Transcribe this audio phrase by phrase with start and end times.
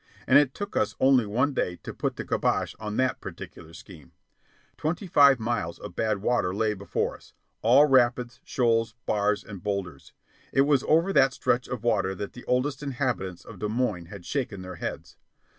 [0.25, 4.13] And it took us only one day to put the "kibosh" on that particular scheme.
[4.75, 10.13] Twenty five miles of bad water lay before us all rapids, shoals, bars, and boulders.
[10.51, 14.25] It was over that stretch of water that the oldest inhabitants of Des Moines had
[14.25, 15.17] shaken their heads.